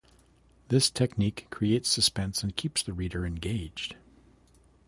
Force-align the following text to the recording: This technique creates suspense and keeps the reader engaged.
This 0.69 0.89
technique 0.89 1.45
creates 1.51 1.87
suspense 1.87 2.41
and 2.41 2.55
keeps 2.55 2.81
the 2.81 2.91
reader 2.91 3.23
engaged. 3.23 3.97